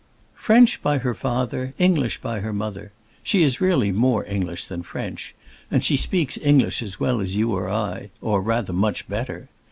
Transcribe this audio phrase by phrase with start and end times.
[0.33, 2.91] "French by her father, English by her mother.
[3.21, 5.35] She is really more English than French,
[5.69, 9.47] and she speaks English as well as you or I—or rather much better.